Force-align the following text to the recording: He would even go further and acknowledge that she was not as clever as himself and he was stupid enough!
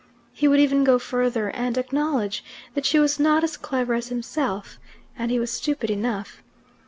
He 0.33 0.47
would 0.47 0.59
even 0.59 0.83
go 0.83 0.97
further 0.97 1.49
and 1.51 1.77
acknowledge 1.77 2.43
that 2.73 2.87
she 2.87 2.97
was 2.97 3.19
not 3.19 3.43
as 3.43 3.55
clever 3.55 3.93
as 3.93 4.07
himself 4.07 4.79
and 5.15 5.29
he 5.29 5.37
was 5.37 5.51
stupid 5.51 5.91
enough! 5.91 6.41